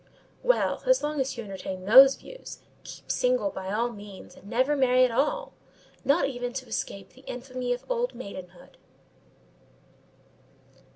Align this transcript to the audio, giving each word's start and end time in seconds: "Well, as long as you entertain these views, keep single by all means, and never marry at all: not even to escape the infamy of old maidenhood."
"Well, 0.41 0.81
as 0.87 1.03
long 1.03 1.21
as 1.21 1.37
you 1.37 1.43
entertain 1.43 1.85
these 1.85 2.15
views, 2.15 2.63
keep 2.83 3.11
single 3.11 3.51
by 3.51 3.71
all 3.71 3.91
means, 3.91 4.35
and 4.35 4.49
never 4.49 4.75
marry 4.75 5.05
at 5.05 5.11
all: 5.11 5.53
not 6.03 6.25
even 6.27 6.53
to 6.53 6.65
escape 6.65 7.09
the 7.13 7.21
infamy 7.27 7.71
of 7.71 7.85
old 7.87 8.15
maidenhood." 8.15 8.77